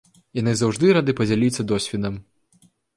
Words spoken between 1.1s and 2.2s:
падзяліцца досведам.